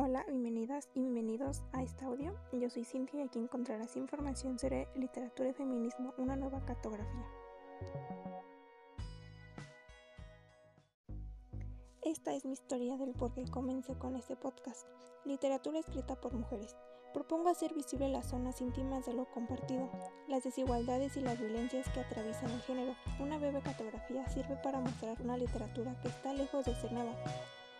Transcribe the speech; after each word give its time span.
Hola, 0.00 0.24
bienvenidas 0.28 0.88
y 0.94 1.00
bienvenidos 1.00 1.64
a 1.72 1.82
este 1.82 2.04
audio. 2.04 2.32
Yo 2.52 2.70
soy 2.70 2.84
Cintia 2.84 3.18
y 3.18 3.22
aquí 3.24 3.40
encontrarás 3.40 3.96
información 3.96 4.56
sobre 4.56 4.86
literatura 4.94 5.48
y 5.48 5.52
feminismo, 5.52 6.14
una 6.18 6.36
nueva 6.36 6.64
cartografía. 6.64 7.26
Esta 12.02 12.32
es 12.32 12.44
mi 12.44 12.52
historia 12.52 12.96
del 12.96 13.12
por 13.12 13.34
qué 13.34 13.44
comencé 13.50 13.98
con 13.98 14.14
este 14.14 14.36
podcast. 14.36 14.86
Literatura 15.24 15.80
escrita 15.80 16.14
por 16.14 16.32
mujeres. 16.32 16.76
Propongo 17.12 17.48
hacer 17.48 17.74
visible 17.74 18.08
las 18.08 18.28
zonas 18.28 18.60
íntimas 18.60 19.04
de 19.04 19.14
lo 19.14 19.24
compartido, 19.32 19.90
las 20.28 20.44
desigualdades 20.44 21.16
y 21.16 21.22
las 21.22 21.40
violencias 21.40 21.88
que 21.88 21.98
atraviesan 21.98 22.52
el 22.52 22.60
género. 22.60 22.94
Una 23.18 23.36
breve 23.36 23.62
cartografía 23.62 24.28
sirve 24.28 24.60
para 24.62 24.78
mostrar 24.78 25.20
una 25.20 25.36
literatura 25.36 26.00
que 26.02 26.06
está 26.06 26.32
lejos 26.34 26.66
de 26.66 26.76
ser 26.76 26.92
nueva, 26.92 27.16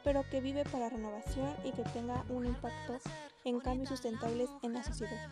pero 0.05 0.25
que 0.30 0.41
vive 0.41 0.65
para 0.65 0.89
renovación 0.89 1.49
y 1.65 1.73
que 1.73 1.83
tenga 1.93 2.25
un 2.29 2.47
impacto 2.47 2.98
en 3.45 3.61
cambios 3.61 3.88
sustentables 3.88 4.48
en 4.62 4.73
la 4.73 4.83
sociedad. 4.83 5.30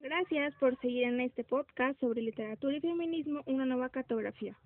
Gracias 0.00 0.54
por 0.60 0.78
seguir 0.80 1.04
en 1.04 1.20
este 1.20 1.42
podcast 1.42 1.98
sobre 2.00 2.22
literatura 2.22 2.76
y 2.76 2.80
feminismo, 2.80 3.42
una 3.46 3.66
nueva 3.66 3.88
cartografía. 3.88 4.56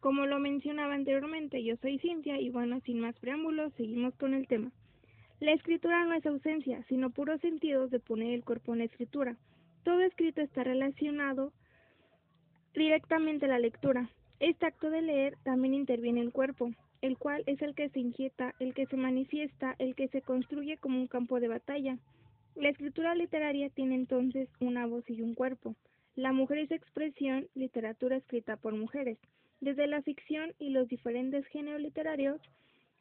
Como 0.00 0.26
lo 0.26 0.38
mencionaba 0.38 0.94
anteriormente, 0.94 1.62
yo 1.62 1.76
soy 1.82 1.98
Cintia 1.98 2.40
y 2.40 2.50
bueno, 2.50 2.80
sin 2.86 3.00
más 3.00 3.18
preámbulos, 3.18 3.72
seguimos 3.76 4.14
con 4.14 4.32
el 4.32 4.46
tema. 4.46 4.70
La 5.40 5.52
escritura 5.52 6.04
no 6.04 6.14
es 6.14 6.24
ausencia, 6.26 6.84
sino 6.88 7.10
puros 7.10 7.40
sentidos 7.40 7.90
de 7.90 8.00
poner 8.00 8.32
el 8.32 8.44
cuerpo 8.44 8.72
en 8.72 8.78
la 8.78 8.84
escritura. 8.86 9.36
Todo 9.84 10.00
escrito 10.00 10.40
está 10.40 10.64
relacionado 10.64 11.52
directamente 12.74 13.46
a 13.46 13.48
la 13.48 13.58
lectura. 13.58 14.08
Este 14.40 14.66
acto 14.66 14.90
de 14.90 15.02
leer 15.02 15.36
también 15.42 15.74
interviene 15.74 16.20
el 16.20 16.32
cuerpo, 16.32 16.70
el 17.02 17.18
cual 17.18 17.42
es 17.46 17.60
el 17.62 17.74
que 17.74 17.88
se 17.88 18.00
inquieta, 18.00 18.54
el 18.60 18.72
que 18.72 18.86
se 18.86 18.96
manifiesta, 18.96 19.74
el 19.78 19.94
que 19.94 20.08
se 20.08 20.22
construye 20.22 20.76
como 20.78 20.98
un 20.98 21.08
campo 21.08 21.40
de 21.40 21.48
batalla. 21.48 21.98
La 22.54 22.68
escritura 22.68 23.14
literaria 23.14 23.68
tiene 23.70 23.94
entonces 23.94 24.48
una 24.60 24.86
voz 24.86 25.04
y 25.08 25.22
un 25.22 25.34
cuerpo. 25.34 25.74
La 26.14 26.32
mujer 26.32 26.58
es 26.58 26.70
expresión, 26.70 27.48
literatura 27.54 28.16
escrita 28.16 28.56
por 28.56 28.74
mujeres. 28.76 29.18
Desde 29.60 29.86
la 29.86 30.02
ficción 30.02 30.52
y 30.58 30.70
los 30.70 30.88
diferentes 30.88 31.46
géneros 31.46 31.80
literarios, 31.80 32.40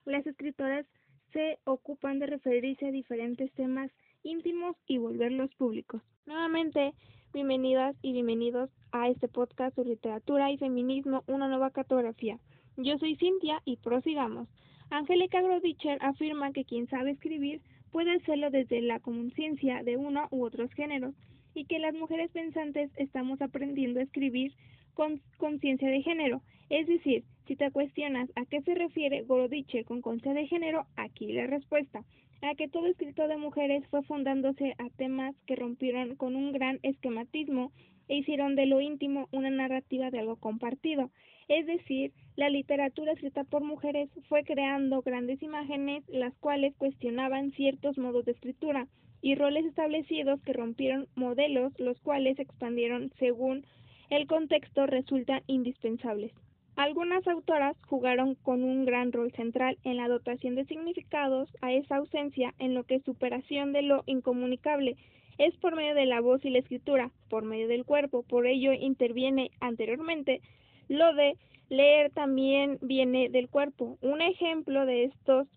las 0.05 0.25
escritoras 0.25 0.85
se 1.33 1.59
ocupan 1.65 2.19
de 2.19 2.27
referirse 2.27 2.87
a 2.87 2.91
diferentes 2.91 3.51
temas 3.53 3.91
íntimos 4.23 4.75
y 4.87 4.97
volverlos 4.97 5.53
públicos. 5.55 6.01
Nuevamente, 6.25 6.93
bienvenidas 7.33 7.95
y 8.01 8.13
bienvenidos 8.13 8.69
a 8.91 9.09
este 9.09 9.27
podcast 9.27 9.75
sobre 9.75 9.89
literatura 9.89 10.51
y 10.51 10.57
feminismo, 10.57 11.23
una 11.27 11.47
nueva 11.47 11.71
cartografía. 11.71 12.39
Yo 12.77 12.97
soy 12.97 13.15
Cintia 13.15 13.61
y 13.65 13.77
prosigamos. 13.77 14.47
Angélica 14.89 15.41
Grodicher 15.41 15.97
afirma 16.01 16.51
que 16.51 16.65
quien 16.65 16.87
sabe 16.87 17.11
escribir 17.11 17.61
puede 17.91 18.15
hacerlo 18.15 18.49
desde 18.49 18.81
la 18.81 18.99
conciencia 18.99 19.83
de 19.83 19.97
uno 19.97 20.27
u 20.31 20.45
otros 20.45 20.71
géneros 20.73 21.13
y 21.53 21.65
que 21.65 21.79
las 21.79 21.93
mujeres 21.93 22.31
pensantes 22.31 22.91
estamos 22.95 23.41
aprendiendo 23.41 23.99
a 23.99 24.03
escribir 24.03 24.53
con 24.93 25.21
conciencia 25.37 25.89
de 25.89 26.01
género. 26.01 26.41
Es 26.69 26.85
decir, 26.87 27.23
si 27.47 27.55
te 27.55 27.71
cuestionas 27.71 28.29
a 28.35 28.45
qué 28.45 28.61
se 28.61 28.75
refiere 28.75 29.23
Grodicher 29.23 29.85
con 29.85 30.01
conciencia 30.01 30.41
de 30.41 30.47
género, 30.47 30.85
aquí 30.97 31.31
la 31.31 31.47
respuesta 31.47 32.03
a 32.41 32.55
que 32.55 32.67
todo 32.67 32.87
escrito 32.87 33.27
de 33.27 33.37
mujeres 33.37 33.87
fue 33.89 34.03
fundándose 34.03 34.75
a 34.77 34.89
temas 34.97 35.35
que 35.45 35.55
rompieron 35.55 36.15
con 36.15 36.35
un 36.35 36.51
gran 36.51 36.79
esquematismo 36.83 37.71
e 38.09 38.17
hicieron 38.17 38.55
de 38.55 38.65
lo 38.65 38.81
íntimo 38.81 39.27
una 39.31 39.49
narrativa 39.49 40.11
de 40.11 40.19
algo 40.19 40.35
compartido. 40.35 41.09
Es 41.47 41.65
decir, 41.65 42.11
la 42.35 42.49
literatura 42.49 43.13
escrita 43.13 43.45
por 43.45 43.63
mujeres 43.63 44.09
fue 44.27 44.43
creando 44.43 45.01
grandes 45.01 45.41
imágenes 45.41 46.03
las 46.09 46.35
cuales 46.37 46.75
cuestionaban 46.75 47.51
ciertos 47.51 47.97
modos 47.97 48.25
de 48.25 48.33
escritura 48.33 48.87
y 49.21 49.35
roles 49.35 49.65
establecidos 49.65 50.41
que 50.41 50.53
rompieron 50.53 51.07
modelos 51.15 51.73
los 51.79 51.99
cuales 52.01 52.37
expandieron 52.39 53.11
según 53.17 53.65
el 54.09 54.27
contexto 54.27 54.85
resultan 54.85 55.41
indispensables. 55.47 56.33
Algunas 56.77 57.27
autoras 57.27 57.75
jugaron 57.87 58.35
con 58.35 58.63
un 58.63 58.85
gran 58.85 59.11
rol 59.11 59.31
central 59.31 59.79
en 59.83 59.97
la 59.97 60.07
dotación 60.07 60.53
de 60.53 60.63
significados 60.65 61.49
a 61.61 61.73
esa 61.73 61.97
ausencia 61.97 62.53
en 62.59 62.75
lo 62.75 62.83
que 62.83 62.95
es 62.95 63.03
superación 63.03 63.73
de 63.73 63.81
lo 63.81 64.03
incomunicable 64.05 64.95
es 65.39 65.55
por 65.57 65.75
medio 65.75 65.95
de 65.95 66.05
la 66.05 66.21
voz 66.21 66.45
y 66.45 66.51
la 66.51 66.59
escritura, 66.59 67.11
por 67.29 67.43
medio 67.45 67.67
del 67.67 67.83
cuerpo, 67.83 68.21
por 68.21 68.45
ello 68.45 68.73
interviene 68.73 69.49
anteriormente. 69.59 70.41
Lo 70.87 71.13
de 71.15 71.35
leer 71.69 72.11
también 72.11 72.77
viene 72.81 73.29
del 73.29 73.49
cuerpo. 73.49 73.97
Un 74.01 74.21
ejemplo 74.21 74.85
de 74.85 75.05
estos 75.05 75.47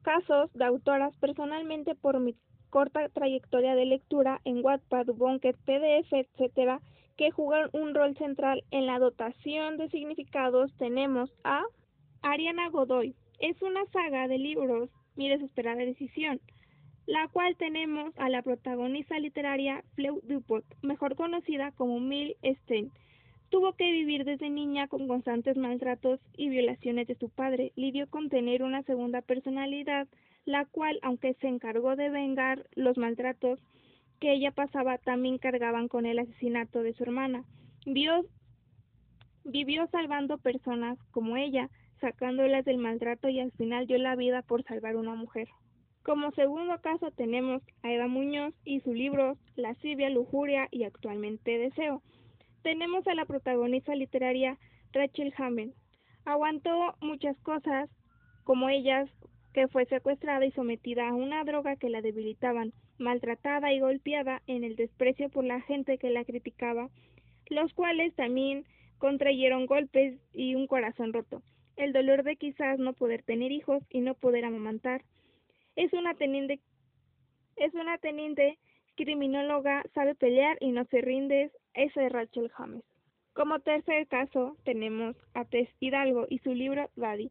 casos 0.00 0.50
de 0.54 0.64
autoras 0.64 1.14
personalmente 1.18 1.94
por 1.94 2.18
mi 2.18 2.34
corta 2.70 3.08
trayectoria 3.10 3.74
de 3.74 3.84
lectura 3.84 4.40
en 4.44 4.64
Wattpad, 4.64 5.06
Bunker, 5.06 5.54
PDF, 5.66 6.12
etcétera, 6.12 6.80
que 7.20 7.30
jugaron 7.30 7.68
un 7.74 7.94
rol 7.94 8.16
central 8.16 8.64
en 8.70 8.86
la 8.86 8.98
dotación 8.98 9.76
de 9.76 9.90
significados 9.90 10.74
tenemos 10.78 11.30
a 11.44 11.64
Ariana 12.22 12.70
Godoy. 12.70 13.14
Es 13.40 13.60
una 13.60 13.84
saga 13.92 14.26
de 14.26 14.38
libros 14.38 14.88
Mi 15.16 15.28
desesperada 15.28 15.84
decisión, 15.84 16.40
la 17.04 17.28
cual 17.28 17.56
tenemos 17.56 18.14
a 18.16 18.30
la 18.30 18.40
protagonista 18.40 19.18
literaria 19.18 19.84
Fleur 19.96 20.22
Dupont, 20.22 20.64
mejor 20.80 21.14
conocida 21.14 21.72
como 21.72 22.00
Mill 22.00 22.36
Stein. 22.62 22.90
Tuvo 23.50 23.74
que 23.74 23.92
vivir 23.92 24.24
desde 24.24 24.48
niña 24.48 24.88
con 24.88 25.06
constantes 25.06 25.58
maltratos 25.58 26.20
y 26.38 26.48
violaciones 26.48 27.06
de 27.06 27.16
su 27.16 27.28
padre. 27.28 27.72
Lidió 27.76 28.08
con 28.08 28.30
tener 28.30 28.62
una 28.62 28.82
segunda 28.84 29.20
personalidad, 29.20 30.08
la 30.46 30.64
cual, 30.64 30.98
aunque 31.02 31.34
se 31.34 31.48
encargó 31.48 31.96
de 31.96 32.08
vengar 32.08 32.64
los 32.76 32.96
maltratos, 32.96 33.60
que 34.20 34.32
ella 34.32 34.52
pasaba 34.52 34.98
también 34.98 35.38
cargaban 35.38 35.88
con 35.88 36.06
el 36.06 36.18
asesinato 36.18 36.82
de 36.82 36.92
su 36.92 37.02
hermana. 37.02 37.44
Dios 37.86 38.26
vivió 39.44 39.86
salvando 39.88 40.38
personas 40.38 40.98
como 41.10 41.36
ella, 41.36 41.70
sacándolas 42.00 42.64
del 42.64 42.78
maltrato 42.78 43.28
y 43.28 43.40
al 43.40 43.52
final 43.52 43.86
dio 43.86 43.98
la 43.98 44.16
vida 44.16 44.42
por 44.42 44.62
salvar 44.64 44.96
una 44.96 45.14
mujer. 45.14 45.48
Como 46.02 46.30
segundo 46.32 46.80
caso 46.80 47.10
tenemos 47.10 47.62
a 47.82 47.92
Eva 47.92 48.08
Muñoz 48.08 48.54
y 48.64 48.80
su 48.80 48.94
libro 48.94 49.36
Lascivia, 49.56 50.08
Lujuria 50.10 50.68
y 50.70 50.84
actualmente 50.84 51.58
Deseo. 51.58 52.02
Tenemos 52.62 53.06
a 53.06 53.14
la 53.14 53.24
protagonista 53.24 53.94
literaria 53.94 54.58
Rachel 54.92 55.32
Hammond. 55.36 55.74
Aguantó 56.24 56.94
muchas 57.00 57.38
cosas, 57.40 57.88
como 58.44 58.68
ellas, 58.68 59.08
que 59.52 59.68
fue 59.68 59.86
secuestrada 59.86 60.44
y 60.44 60.52
sometida 60.52 61.08
a 61.08 61.14
una 61.14 61.44
droga 61.44 61.76
que 61.76 61.88
la 61.88 62.02
debilitaban, 62.02 62.72
maltratada 62.98 63.72
y 63.72 63.80
golpeada 63.80 64.42
en 64.46 64.64
el 64.64 64.76
desprecio 64.76 65.28
por 65.28 65.44
la 65.44 65.60
gente 65.62 65.98
que 65.98 66.10
la 66.10 66.24
criticaba, 66.24 66.88
los 67.48 67.72
cuales 67.74 68.14
también 68.14 68.64
contrayeron 68.98 69.66
golpes 69.66 70.18
y 70.32 70.54
un 70.54 70.66
corazón 70.66 71.12
roto, 71.12 71.42
el 71.76 71.92
dolor 71.92 72.22
de 72.22 72.36
quizás 72.36 72.78
no 72.78 72.92
poder 72.92 73.22
tener 73.22 73.50
hijos 73.50 73.82
y 73.90 74.00
no 74.00 74.14
poder 74.14 74.44
amamantar. 74.44 75.02
Es 75.74 75.92
una 75.92 76.14
teniente, 76.14 76.60
es 77.56 77.74
una 77.74 77.98
teniente 77.98 78.58
criminóloga, 78.96 79.82
sabe 79.94 80.14
pelear 80.14 80.58
y 80.60 80.70
no 80.72 80.84
se 80.84 81.00
rinde, 81.00 81.50
esa 81.74 82.04
es 82.04 82.12
Rachel 82.12 82.50
James. 82.50 82.84
Como 83.32 83.60
tercer 83.60 84.06
caso 84.06 84.56
tenemos 84.64 85.16
a 85.34 85.44
Tess 85.44 85.68
Hidalgo 85.80 86.26
y 86.28 86.38
su 86.40 86.52
libro 86.52 86.90
Daddy, 86.96 87.30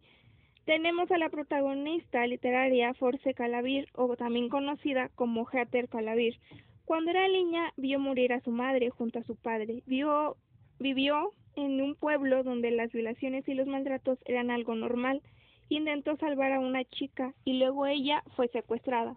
tenemos 0.69 1.09
a 1.09 1.17
la 1.17 1.29
protagonista 1.29 2.27
literaria 2.27 2.93
Force 2.93 3.33
Calavir, 3.33 3.87
o 3.95 4.15
también 4.15 4.49
conocida 4.49 5.09
como 5.15 5.49
Heather 5.51 5.89
Calavir. 5.89 6.39
Cuando 6.85 7.09
era 7.09 7.27
niña 7.27 7.73
vio 7.75 7.97
morir 7.97 8.33
a 8.33 8.41
su 8.41 8.51
madre 8.51 8.91
junto 8.91 9.17
a 9.17 9.23
su 9.23 9.35
padre. 9.35 9.81
Vio, 9.87 10.37
vivió 10.77 11.33
en 11.55 11.81
un 11.81 11.95
pueblo 11.95 12.43
donde 12.43 12.69
las 12.69 12.91
violaciones 12.91 13.47
y 13.47 13.55
los 13.55 13.65
maltratos 13.65 14.19
eran 14.25 14.51
algo 14.51 14.75
normal. 14.75 15.23
Intentó 15.69 16.17
salvar 16.17 16.51
a 16.51 16.59
una 16.59 16.85
chica 16.85 17.33
y 17.45 17.53
luego 17.53 17.87
ella 17.87 18.21
fue 18.35 18.47
secuestrada 18.49 19.15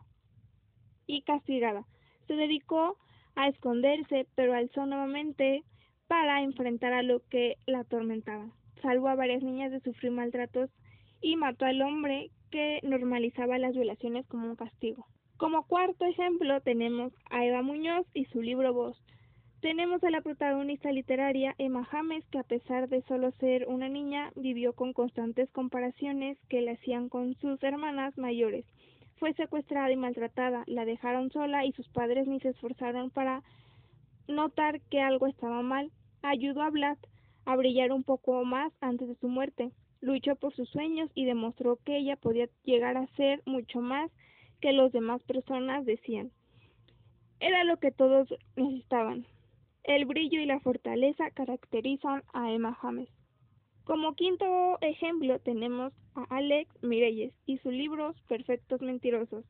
y 1.06 1.20
castigada. 1.20 1.84
Se 2.28 2.32
dedicó 2.34 2.96
a 3.34 3.48
esconderse, 3.48 4.26
pero 4.36 4.54
alzó 4.54 4.86
nuevamente 4.86 5.64
para 6.08 6.40
enfrentar 6.40 6.94
a 6.94 7.02
lo 7.02 7.20
que 7.28 7.58
la 7.66 7.80
atormentaba. 7.80 8.50
Salvó 8.80 9.08
a 9.08 9.16
varias 9.16 9.42
niñas 9.42 9.70
de 9.70 9.80
sufrir 9.80 10.12
maltratos 10.12 10.70
y 11.22 11.36
mató 11.36 11.64
al 11.64 11.80
hombre 11.80 12.30
que 12.50 12.80
normalizaba 12.82 13.58
las 13.58 13.74
violaciones 13.74 14.26
como 14.26 14.46
un 14.46 14.56
castigo. 14.56 15.06
Como 15.38 15.66
cuarto 15.66 16.04
ejemplo 16.04 16.60
tenemos 16.60 17.12
a 17.30 17.44
Eva 17.46 17.62
Muñoz 17.62 18.06
y 18.12 18.26
su 18.26 18.42
libro 18.42 18.74
Voz. 18.74 19.02
Tenemos 19.60 20.02
a 20.02 20.10
la 20.10 20.20
protagonista 20.20 20.90
literaria 20.90 21.54
Emma 21.56 21.84
James, 21.84 22.26
que 22.30 22.38
a 22.38 22.42
pesar 22.42 22.88
de 22.88 23.02
solo 23.02 23.30
ser 23.38 23.68
una 23.68 23.88
niña, 23.88 24.32
vivió 24.34 24.72
con 24.72 24.92
constantes 24.92 25.48
comparaciones 25.52 26.36
que 26.48 26.62
le 26.62 26.72
hacían 26.72 27.08
con 27.08 27.34
sus 27.36 27.62
hermanas 27.62 28.18
mayores. 28.18 28.66
Fue 29.18 29.32
secuestrada 29.34 29.92
y 29.92 29.96
maltratada, 29.96 30.64
la 30.66 30.84
dejaron 30.84 31.30
sola 31.30 31.64
y 31.64 31.70
sus 31.72 31.88
padres 31.90 32.26
ni 32.26 32.40
se 32.40 32.48
esforzaron 32.48 33.10
para 33.10 33.44
notar 34.26 34.80
que 34.90 35.00
algo 35.00 35.28
estaba 35.28 35.62
mal. 35.62 35.92
Ayudó 36.22 36.62
a 36.62 36.70
Vlad 36.70 36.98
a 37.44 37.54
brillar 37.54 37.92
un 37.92 38.02
poco 38.02 38.44
más 38.44 38.72
antes 38.80 39.06
de 39.06 39.14
su 39.14 39.28
muerte. 39.28 39.70
Luchó 40.02 40.36
por 40.36 40.54
sus 40.54 40.68
sueños 40.68 41.10
y 41.14 41.24
demostró 41.24 41.78
que 41.84 41.96
ella 41.96 42.16
podía 42.16 42.48
llegar 42.64 42.98
a 42.98 43.06
ser 43.16 43.40
mucho 43.46 43.80
más 43.80 44.10
que 44.60 44.72
los 44.72 44.92
demás 44.92 45.22
personas 45.22 45.86
decían. 45.86 46.30
Era 47.40 47.64
lo 47.64 47.78
que 47.78 47.90
todos 47.90 48.28
necesitaban. 48.56 49.26
El 49.84 50.04
brillo 50.04 50.40
y 50.40 50.46
la 50.46 50.60
fortaleza 50.60 51.30
caracterizan 51.30 52.22
a 52.32 52.52
Emma 52.52 52.74
James. 52.74 53.08
Como 53.84 54.14
quinto 54.14 54.78
ejemplo 54.80 55.40
tenemos 55.40 55.92
a 56.14 56.22
Alex 56.36 56.70
Mireyes 56.82 57.32
y 57.46 57.58
su 57.58 57.70
libro 57.70 58.14
Perfectos 58.28 58.80
Mentirosos. 58.80 59.44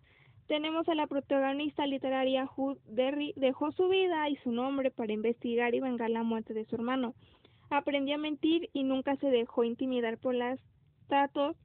Tenemos 0.46 0.88
a 0.88 0.94
la 0.94 1.06
protagonista 1.06 1.86
literaria 1.86 2.46
Hood 2.46 2.78
Derry, 2.86 3.34
dejó 3.36 3.72
su 3.72 3.88
vida 3.88 4.28
y 4.30 4.36
su 4.36 4.50
nombre 4.50 4.90
para 4.90 5.12
investigar 5.12 5.74
y 5.74 5.80
vengar 5.80 6.10
la 6.10 6.22
muerte 6.22 6.54
de 6.54 6.64
su 6.64 6.76
hermano. 6.76 7.14
Aprendió 7.72 8.16
a 8.16 8.18
mentir 8.18 8.68
y 8.74 8.84
nunca 8.84 9.16
se 9.16 9.28
dejó 9.28 9.64
intimidar 9.64 10.18
por 10.18 10.34
los 10.34 10.60
tratos 11.08 11.56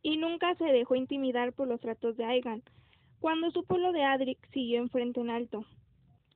y 0.00 0.16
nunca 0.16 0.54
se 0.54 0.64
dejó 0.64 0.94
intimidar 0.94 1.52
por 1.52 1.68
los 1.68 1.82
tratos 1.82 2.16
de 2.16 2.24
Aigan. 2.24 2.62
Cuando 3.20 3.50
su 3.50 3.64
pueblo 3.64 3.92
de 3.92 4.04
Adric 4.04 4.38
siguió 4.52 4.80
en 4.80 4.88
frente 4.88 5.20
en 5.20 5.28
alto. 5.28 5.66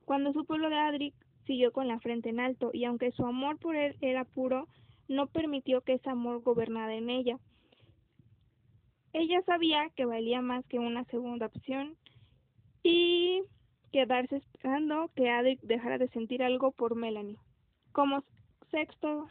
Cuando 0.05 0.31
su 0.31 0.45
pueblo 0.45 0.69
de 0.69 0.77
Adric 0.77 1.15
siguió 1.47 1.71
con 1.71 1.87
la 1.87 1.99
frente 2.01 2.29
en 2.29 2.39
alto 2.39 2.69
y 2.71 2.85
aunque 2.85 3.11
su 3.11 3.25
amor 3.25 3.57
por 3.57 3.75
él 3.75 3.97
era 3.99 4.25
puro, 4.25 4.67
no 5.07 5.25
permitió 5.25 5.81
que 5.81 5.93
ese 5.93 6.11
amor 6.11 6.43
gobernara 6.43 6.93
en 6.93 7.09
ella. 7.09 7.39
Ella 9.11 9.41
sabía 9.47 9.89
que 9.95 10.05
valía 10.05 10.39
más 10.41 10.63
que 10.67 10.77
una 10.77 11.03
segunda 11.05 11.47
opción 11.47 11.97
y 12.83 13.41
quedarse 13.91 14.37
esperando 14.37 15.09
que 15.15 15.29
Adric 15.29 15.61
dejara 15.61 15.97
de 15.97 16.09
sentir 16.09 16.43
algo 16.43 16.71
por 16.71 16.95
Melanie. 16.95 17.37
Como 17.91 18.23
sexto, 18.71 19.27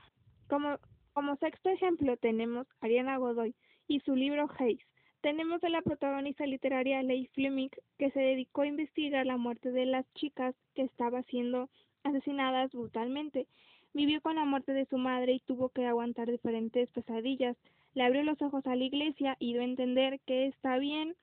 como, 0.49 0.79
como 1.13 1.37
sexto 1.37 1.71
ejemplo 1.71 2.17
tenemos 2.17 2.67
Ariana 2.81 3.17
Godoy 3.19 3.55
y 3.89 4.01
su 4.01 4.15
libro 4.15 4.49
Haze. 4.59 4.81
Tenemos 5.21 5.63
a 5.65 5.69
la 5.69 5.83
protagonista 5.83 6.47
literaria 6.47 7.03
Leigh 7.03 7.29
Fleming 7.35 7.71
que 7.99 8.11
se 8.11 8.21
dedicó 8.21 8.63
a 8.63 8.69
investigar 8.69 9.27
la 9.27 9.37
muerte 9.37 9.73
de 9.73 9.87
las 9.87 10.07
chicas 10.15 10.55
que 10.75 10.83
estaban 10.83 11.25
siendo 11.25 11.69
asesinadas 12.05 12.71
brutalmente. 12.73 13.49
Vivió 13.93 14.21
con 14.21 14.37
la 14.37 14.45
muerte 14.45 14.73
de 14.73 14.87
su 14.87 14.99
madre 14.99 15.33
y 15.33 15.41
tuvo 15.41 15.71
que 15.71 15.87
aguantar 15.87 16.31
diferentes 16.31 16.91
pesadillas. 16.91 17.57
Le 17.95 18.05
abrió 18.05 18.23
los 18.23 18.41
ojos 18.43 18.67
a 18.67 18.77
la 18.77 18.85
iglesia 18.85 19.37
y 19.41 19.55
dio 19.55 19.63
a 19.63 19.65
entender 19.65 20.21
que 20.27 20.47
está 20.47 20.79
bien 20.79 21.17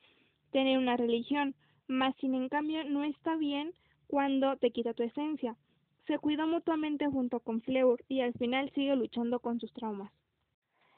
tener 0.52 0.78
una 0.78 0.98
religión, 0.98 1.56
mas 1.88 2.16
sin 2.18 2.36
en 2.36 2.50
cambio 2.50 2.84
no 2.84 3.04
está 3.04 3.36
bien 3.36 3.74
cuando 4.08 4.58
te 4.58 4.72
quita 4.72 4.94
tu 4.94 5.04
esencia. 5.04 5.56
Se 6.08 6.20
cuidó 6.20 6.48
mutuamente 6.48 7.08
junto 7.08 7.40
con 7.40 7.62
Fleur 7.62 8.04
y 8.10 8.22
al 8.22 8.34
final 8.34 8.72
sigue 8.76 8.96
luchando 8.96 9.40
con 9.40 9.60
sus 9.60 9.72
traumas. 9.74 10.12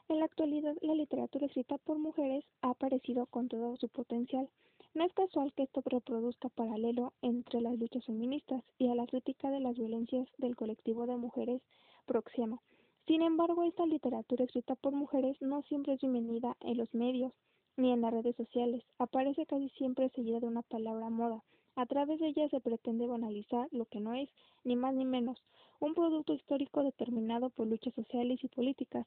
En 0.08 0.20
la 0.20 0.26
actualidad, 0.26 0.76
la 0.82 0.94
literatura 0.94 1.48
escrita 1.48 1.78
por 1.80 1.98
mujeres 1.98 2.44
ha 2.62 2.70
aparecido 2.70 3.26
con 3.26 3.48
todo 3.48 3.76
su 3.78 3.90
potencial. 3.90 4.50
No 4.94 5.04
es 5.04 5.14
casual 5.14 5.52
que 5.54 5.64
esto 5.64 5.82
reproduzca 5.84 6.50
paralelo 6.50 7.14
entre 7.22 7.62
las 7.62 7.78
luchas 7.78 8.06
feministas 8.06 8.64
y 8.78 8.88
a 8.88 8.96
la 8.96 9.08
crítica 9.08 9.50
de 9.50 9.60
las 9.60 9.76
violencias 9.76 10.28
del 10.38 10.56
colectivo 10.56 11.08
de 11.08 11.18
mujeres 11.18 11.62
Proxima. 12.06 12.62
Sin 13.08 13.22
embargo, 13.22 13.64
esta 13.64 13.86
literatura 13.86 14.46
escrita 14.46 14.76
por 14.76 14.94
mujeres 14.94 15.42
no 15.42 15.64
siempre 15.64 15.94
es 15.94 16.02
bienvenida 16.02 16.56
en 16.62 16.78
los 16.78 16.94
medios 16.94 17.34
ni 17.78 17.92
en 17.92 18.02
las 18.02 18.14
redes 18.14 18.36
sociales. 18.36 18.84
Aparece 18.98 19.46
casi 19.46 19.70
siempre 19.70 20.10
seguida 20.10 20.40
de 20.40 20.48
una 20.48 20.62
palabra 20.62 21.10
moda. 21.10 21.44
A 21.76 21.86
través 21.86 22.20
de 22.20 22.28
ella 22.28 22.48
se 22.50 22.62
pretende 22.62 23.06
banalizar 23.06 23.68
lo 23.72 23.86
que 23.86 24.00
no 24.00 24.14
es, 24.14 24.30
ni 24.64 24.76
más 24.76 24.94
ni 24.94 25.06
menos, 25.06 25.38
un 25.80 25.94
producto 25.94 26.34
histórico 26.34 26.84
determinado 26.84 27.50
por 27.50 27.68
luchas 27.68 27.94
sociales 27.94 28.40
y 28.44 28.48
políticas. 28.48 29.06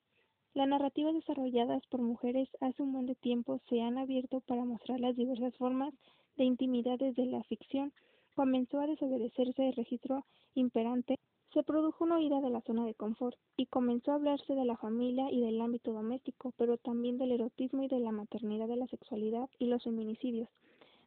Las 0.54 0.68
narrativas 0.68 1.14
desarrolladas 1.14 1.86
por 1.86 2.02
mujeres 2.02 2.48
hace 2.60 2.82
un 2.82 2.92
buen 2.92 3.06
de 3.06 3.14
tiempo 3.14 3.60
se 3.68 3.80
han 3.80 3.96
abierto 3.96 4.40
para 4.40 4.64
mostrar 4.64 5.00
las 5.00 5.16
diversas 5.16 5.54
formas 5.56 5.94
de 6.36 6.44
intimidad 6.44 6.98
desde 6.98 7.26
la 7.26 7.42
ficción. 7.44 7.92
Comenzó 8.34 8.80
a 8.80 8.86
desobedecerse 8.86 9.68
el 9.68 9.74
registro 9.74 10.24
imperante, 10.54 11.16
se 11.58 11.64
produjo 11.64 12.04
una 12.04 12.18
huida 12.18 12.40
de 12.40 12.50
la 12.50 12.60
zona 12.60 12.86
de 12.86 12.94
confort 12.94 13.36
y 13.56 13.66
comenzó 13.66 14.12
a 14.12 14.14
hablarse 14.14 14.54
de 14.54 14.64
la 14.64 14.76
familia 14.76 15.28
y 15.32 15.40
del 15.40 15.60
ámbito 15.60 15.92
doméstico, 15.92 16.52
pero 16.56 16.76
también 16.76 17.18
del 17.18 17.32
erotismo 17.32 17.82
y 17.82 17.88
de 17.88 17.98
la 17.98 18.12
maternidad, 18.12 18.68
de 18.68 18.76
la 18.76 18.86
sexualidad 18.86 19.50
y 19.58 19.66
los 19.66 19.82
feminicidios. 19.82 20.48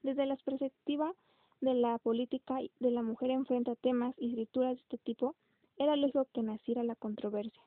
Desde 0.03 0.25
la 0.25 0.36
perspectiva 0.36 1.13
de 1.62 1.74
la 1.74 1.98
política 2.00 2.59
de 2.81 2.92
la 2.92 3.01
mujer 3.01 3.31
enfrenta 3.31 3.75
temas 3.75 4.13
y 4.18 4.31
escrituras 4.31 4.75
de 4.75 4.81
este 4.81 4.98
tipo, 4.98 5.36
era 5.77 5.95
lógico 5.95 6.27
que 6.33 6.44
naciera 6.44 6.83
la 6.83 6.95
controversia. 6.95 7.63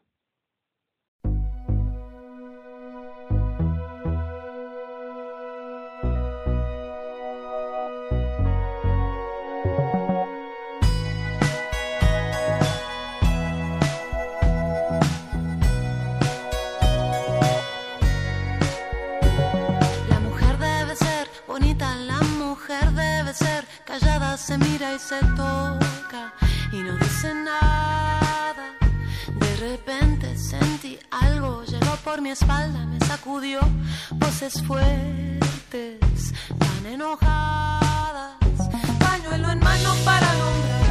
Se 24.37 24.58
mira 24.58 24.94
y 24.94 24.99
se 24.99 25.20
toca 25.37 26.32
y 26.73 26.79
no 26.79 26.96
dice 26.96 27.32
nada. 27.32 28.75
De 29.38 29.56
repente 29.56 30.37
sentí 30.37 30.99
algo, 31.11 31.62
llegó 31.64 31.94
por 32.05 32.20
mi 32.20 32.31
espalda, 32.31 32.85
me 32.87 32.99
sacudió 33.06 33.61
voces 34.11 34.62
fuertes, 34.64 36.32
tan 36.58 36.87
enojadas. 36.87 38.37
Pañuelo 38.99 39.50
en 39.50 39.61
mano 39.61 39.94
para 40.05 40.32
nombrar 40.35 40.83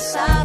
y 0.00 0.39